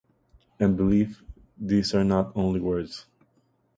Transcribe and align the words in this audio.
And 0.59 0.75
believe, 0.75 1.21
these 1.55 1.93
are 1.93 2.03
not 2.03 2.31
only 2.35 2.59
words. 2.59 3.05